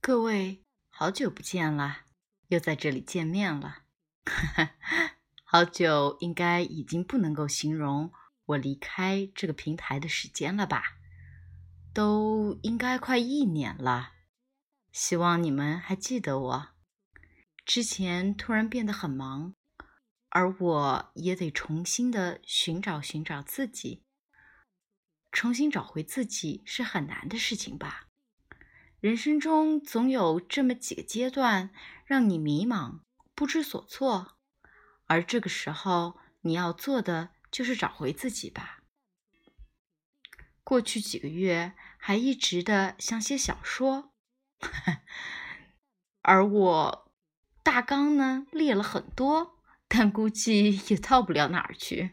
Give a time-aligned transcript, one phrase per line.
[0.00, 1.98] 各位，好久不见了，
[2.48, 3.84] 又在这里见面了。
[5.44, 8.10] 好久应该已经不能够形容
[8.46, 10.82] 我离开这个平台的时间了吧？
[11.94, 14.12] 都应该快一年了。
[14.92, 16.68] 希望你们还记得我。
[17.64, 19.54] 之前突然变得很忙，
[20.28, 24.04] 而我也得重新的寻找寻找自己。
[25.30, 28.08] 重新找回自己是很难的事情吧？
[29.00, 31.70] 人生中总有这么几个阶段
[32.04, 33.00] 让你迷茫、
[33.34, 34.36] 不知所措，
[35.06, 38.82] 而这个时候你要做的就是找回自己吧。
[40.62, 44.11] 过去几个月还一直的想写小说，
[46.22, 47.12] 而我
[47.62, 52.12] 大纲呢列了很多，但估计也 到不了哪儿去。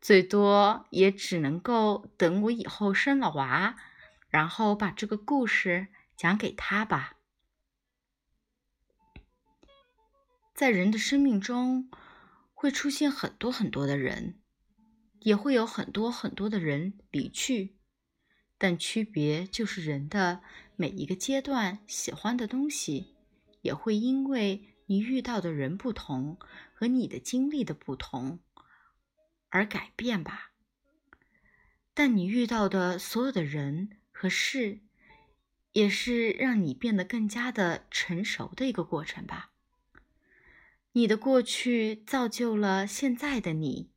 [0.00, 3.76] 最多也只能够等我以后生了娃，
[4.28, 7.18] 然后把这个故事讲给他吧。
[10.54, 11.90] 在人的生命中，
[12.54, 14.40] 会出现很多很多的人，
[15.20, 17.76] 也会有很多很多的人离去，
[18.58, 20.42] 但区别就是人的
[20.76, 23.14] 每一个阶段喜欢的东西，
[23.60, 26.38] 也会因为你遇到的人不同
[26.74, 28.40] 和你的经历的不同。
[29.50, 30.52] 而改变吧，
[31.92, 34.80] 但你遇到的所有的人和事，
[35.72, 39.50] 也是让你变得更加的成熟的一个过程吧。
[40.92, 43.90] 你的过去造就了现在的你，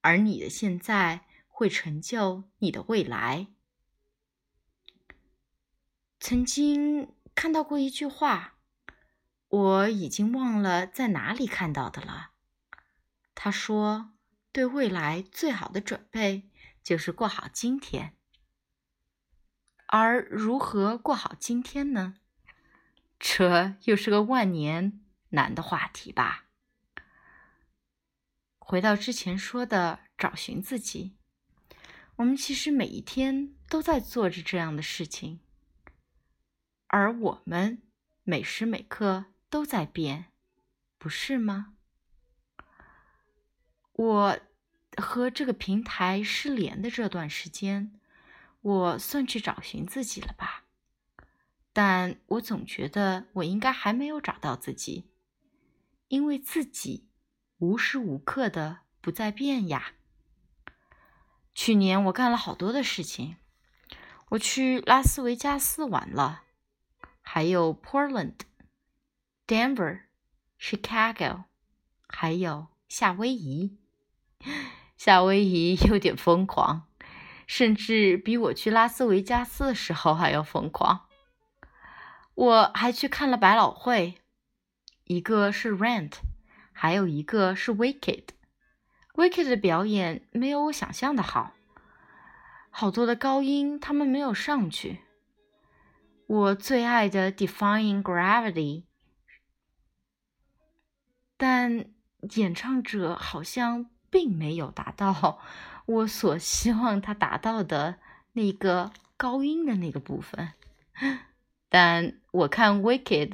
[0.00, 3.48] 而你的现在会成就你的未来。
[6.28, 8.58] 曾经看到过一句话，
[9.48, 12.32] 我已经忘了在哪里看到的了。
[13.34, 14.10] 他说。
[14.50, 16.50] 对未来最好的准备
[16.82, 18.16] 就是过好今天，
[19.86, 22.16] 而如何过好今天呢？
[23.18, 26.46] 这又是个万年难的话题吧。
[28.58, 31.16] 回到之前说的找寻自己，
[32.16, 35.40] 我们其实每一天都在做着这样的事情，
[36.88, 37.80] 而我们
[38.24, 40.32] 每时每刻都在变，
[40.98, 41.74] 不是吗？
[43.92, 44.38] 我。
[44.96, 47.92] 和这个平台失联的这段时间，
[48.62, 50.64] 我算去找寻自己了吧？
[51.72, 55.08] 但我总觉得我应该还没有找到自己，
[56.08, 57.06] 因为自己
[57.58, 59.92] 无时无刻的不在变呀。
[61.54, 63.36] 去年我干了好多的事情，
[64.30, 66.42] 我去拉斯维加斯玩了，
[67.38, 68.34] 还有 Portland、
[69.46, 70.00] Denver、
[70.60, 71.44] Chicago，
[72.08, 73.78] 还有夏威夷。
[74.96, 76.88] 夏威夷有点疯狂，
[77.46, 81.06] 甚至比我去拉斯维加斯的时候还要疯狂。
[82.34, 84.16] 我还去看了百老汇，
[85.04, 86.14] 一个是 Rent，
[86.72, 88.24] 还有一个是 Wicked。
[89.14, 91.52] Wicked 的表演没有我想象的好，
[92.70, 95.02] 好多的高音他们没有上去。
[96.28, 98.84] 我最爱的 Defying Gravity，
[101.36, 101.86] 但
[102.36, 103.90] 演唱者好像。
[104.10, 105.38] 并没有达到
[105.84, 107.96] 我所希望他达到的
[108.32, 110.54] 那个高音的那个部分，
[111.68, 113.28] 但我看《Wicked》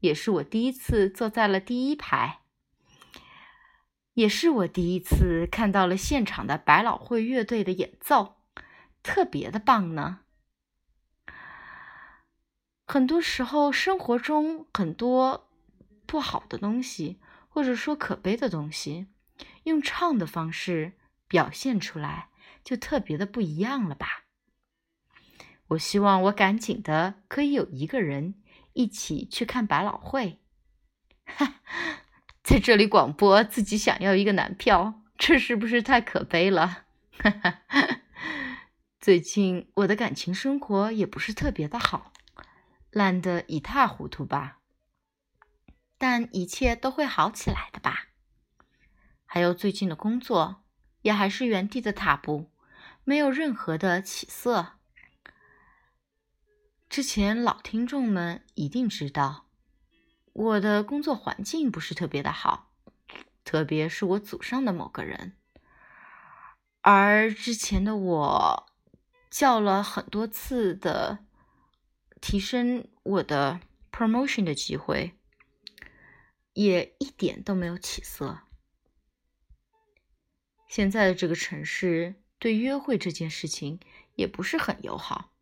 [0.00, 2.40] 也是我第一次坐在了第一排，
[4.14, 8.38] 也是我第一次看到了现场的百老汇乐队的演奏，
[9.04, 10.22] 特别的棒呢。
[12.86, 15.48] 很多时候，生活中很多
[16.06, 19.08] 不好的东西，或者说可悲的东西。
[19.64, 20.92] 用唱的方式
[21.26, 22.28] 表现出来，
[22.62, 24.26] 就特别的不一样了吧？
[25.68, 28.34] 我希望我赶紧的可以有一个人
[28.74, 30.38] 一起去看百老汇。
[31.24, 31.56] 哈，
[32.44, 36.84] 在这里广播自己想要一个男票，这是不是太可悲了？
[37.18, 37.60] 哈哈，
[39.00, 42.12] 最近我的感情生活也不是特别的好，
[42.96, 44.60] 烂得一塌糊涂吧？
[45.98, 48.06] 但一切都会好起来的吧？
[49.26, 50.64] 还有最近的工作，
[51.02, 52.50] 也还是原地的踏步，
[53.04, 54.78] 没有任何的起色。
[56.88, 59.44] 之前老听众们一定知道，
[60.32, 62.72] 我的工作环境不是特别的好，
[63.44, 65.36] 特别是我祖上的某个人。
[66.80, 68.66] 而之前的我
[69.30, 71.25] 叫了很多次的
[72.20, 73.60] 提升我的
[73.92, 75.12] promotion 的机会，
[76.54, 78.40] 也一点都没有起色。
[80.68, 83.78] 现在的这个城市对约会这件事情
[84.14, 85.32] 也不是很友好，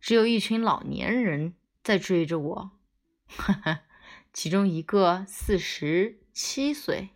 [0.00, 1.54] 只有一群老年人
[1.84, 2.70] 在追着我，
[3.26, 3.82] 哈哈，
[4.32, 7.10] 其中一个四十七岁，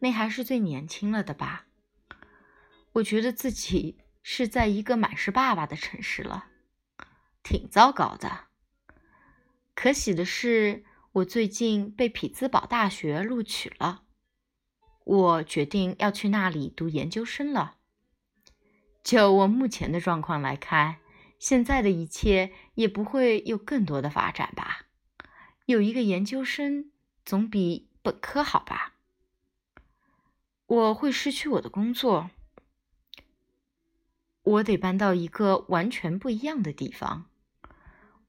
[0.00, 1.66] 那还是最年轻了的吧？
[2.94, 6.46] 我觉得自己是在一个满是爸爸的城市了，
[7.42, 8.46] 挺糟糕的。
[9.74, 14.02] 可喜的是，我最近被匹兹堡大学录取了，
[15.04, 17.76] 我决定要去那里读研究生了。
[19.02, 20.98] 就我目前的状况来看，
[21.38, 24.86] 现在的一切也不会有更多的发展吧？
[25.66, 26.92] 有一个研究生
[27.24, 28.94] 总比本科好吧？
[30.66, 32.30] 我会失去我的工作。
[34.42, 37.30] 我得搬到一个完全不一样的地方，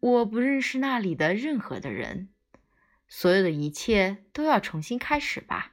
[0.04, 2.28] 我不认识那里的任何的人，
[3.08, 5.72] 所有的一切都要重新开始吧。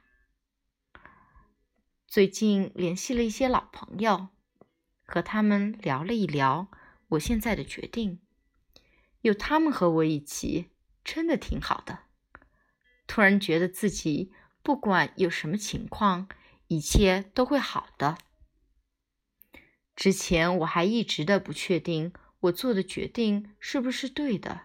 [2.07, 4.29] 最近联系了一些老朋友，
[5.03, 6.71] 和他们聊了一聊
[7.09, 8.21] 我现在的决定，
[9.19, 10.69] 有他们和我一起，
[11.03, 12.03] 真的挺好的。
[13.07, 14.31] 突然觉得自己
[14.63, 16.29] 不管有什么情况，
[16.67, 18.17] 一切都会好的。
[19.93, 24.61] 之前我还一直的不确定我做的决定是不是对的，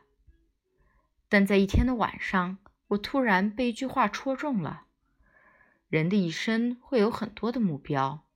[1.28, 2.58] 但在一天的晚上，
[2.88, 4.86] 我突然被一句话戳中了：
[5.88, 8.26] 人的一生会有很多的目标，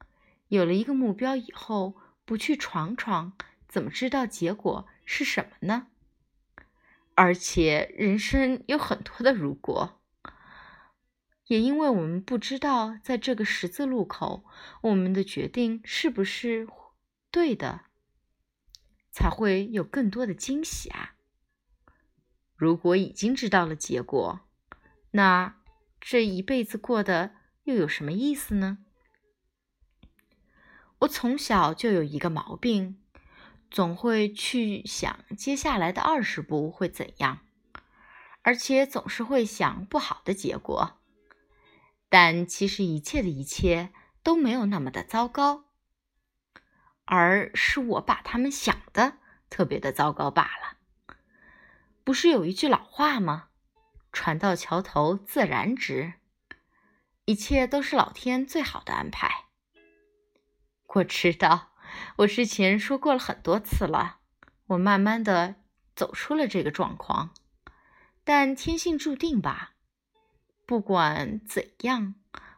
[0.48, 3.32] 有了一个目标以后，不去闯闯，
[3.66, 5.86] 怎么知道结果是什么呢？
[7.14, 10.00] 而且人生有很多的如果，
[11.46, 14.44] 也因为我们不知道在这个十字路口，
[14.82, 16.68] 我们的决定是不是。
[17.30, 17.82] 对的，
[19.10, 21.14] 才会有更多的惊喜啊！
[22.56, 24.40] 如果已经知道了结果，
[25.12, 25.56] 那
[26.00, 27.34] 这一辈子过的
[27.64, 28.78] 又有什么意思呢？
[31.00, 33.02] 我从小就有一个毛病，
[33.70, 37.40] 总会去想接下来的二十步会怎样，
[38.42, 40.98] 而且总是会想不好的结果。
[42.10, 43.92] 但其实一切的一切
[44.22, 45.64] 都没有那么的糟糕。
[47.10, 49.14] 而是我把他们想的
[49.50, 51.16] 特别的糟糕罢了。
[52.04, 53.48] 不是有一句老话吗
[54.12, 56.12] ？“船到桥头自然直”，
[57.26, 59.46] 一切都是老天最好的安排。
[60.86, 61.72] 我知道，
[62.18, 64.18] 我之前说过了很多次了。
[64.68, 65.56] 我慢慢的
[65.96, 67.34] 走出了这个状况，
[68.22, 69.72] 但天性注定吧。
[70.64, 72.14] 不管怎样，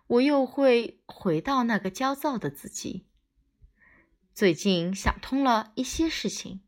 [0.06, 3.06] 我又会回到那个焦躁的自己。
[4.34, 6.62] 最近想通了一些事情，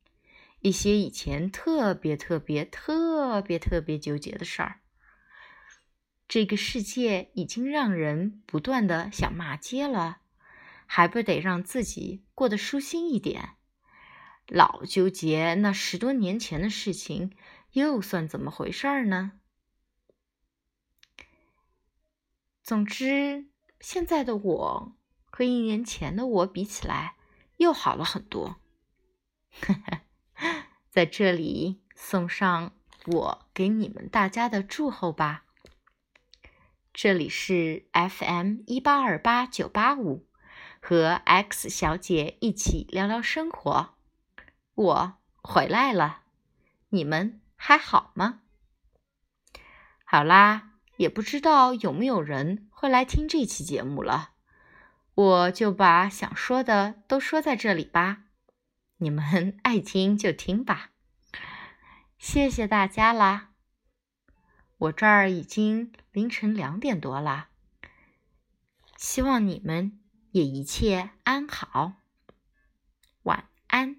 [0.61, 4.81] 一些以前特别特别特别特别纠结的事儿。
[6.29, 10.19] 这个世界已经让人不断的想骂街了，
[10.85, 13.57] 还不得让自己过得舒心一点？
[14.47, 17.35] 老纠结那十多年前的事情，
[17.73, 19.33] 又算怎么回事儿呢？
[22.63, 23.47] 总之，
[23.81, 24.97] 现在的我
[25.31, 27.17] 和一年前的我比起来。
[27.57, 28.57] 又好了很多，
[30.91, 32.73] 在这里送上
[33.07, 35.45] 我给你们大家的祝贺吧。
[36.93, 40.27] 这里是 FM 一八二八九八五，
[40.81, 43.95] 和 X 小姐一起聊聊生活。
[44.75, 46.23] 我回来了，
[46.91, 48.43] 你们还好吗？
[50.05, 54.34] 好啦，也不知道有没有人会来听这期节目了。
[55.15, 58.25] 我就把想说的都说在这里吧，
[58.97, 60.91] 你们 爱听就听吧，
[62.19, 63.51] 谢谢大家啦！
[64.79, 67.49] 我这儿已经凌晨两点多了，
[68.97, 70.01] 希望你们
[70.33, 71.93] 也一切安好，
[73.23, 73.97] 晚安。